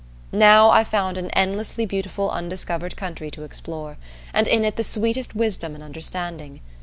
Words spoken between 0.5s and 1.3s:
I found an